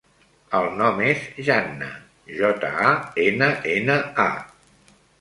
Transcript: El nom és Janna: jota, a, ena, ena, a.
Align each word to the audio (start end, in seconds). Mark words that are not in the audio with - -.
El 0.59 0.63
nom 0.79 1.01
és 1.09 1.27
Janna: 1.51 1.91
jota, 2.41 2.75
a, 2.89 2.97
ena, 3.29 3.55
ena, 3.79 4.03
a. 4.29 4.95